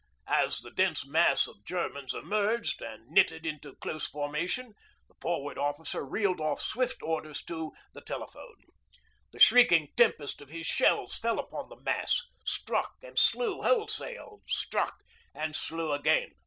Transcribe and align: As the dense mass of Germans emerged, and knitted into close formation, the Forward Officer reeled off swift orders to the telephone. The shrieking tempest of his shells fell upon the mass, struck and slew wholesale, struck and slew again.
As 0.33 0.57
the 0.61 0.71
dense 0.71 1.05
mass 1.05 1.45
of 1.45 1.63
Germans 1.63 2.15
emerged, 2.15 2.81
and 2.81 3.07
knitted 3.09 3.45
into 3.45 3.75
close 3.75 4.07
formation, 4.07 4.73
the 5.07 5.13
Forward 5.21 5.59
Officer 5.59 6.03
reeled 6.03 6.41
off 6.41 6.59
swift 6.59 7.03
orders 7.03 7.43
to 7.43 7.71
the 7.93 8.01
telephone. 8.01 8.55
The 9.31 9.37
shrieking 9.37 9.89
tempest 9.95 10.41
of 10.41 10.49
his 10.49 10.65
shells 10.65 11.19
fell 11.19 11.37
upon 11.37 11.69
the 11.69 11.79
mass, 11.81 12.19
struck 12.43 12.95
and 13.03 13.15
slew 13.19 13.61
wholesale, 13.61 14.41
struck 14.47 15.03
and 15.35 15.55
slew 15.55 15.91
again. 15.91 16.31